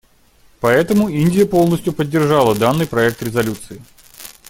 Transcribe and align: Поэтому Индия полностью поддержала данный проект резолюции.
Поэтому 0.61 1.09
Индия 1.09 1.45
полностью 1.45 1.93
поддержала 1.93 2.55
данный 2.57 2.87
проект 2.87 3.21
резолюции. 3.21 3.83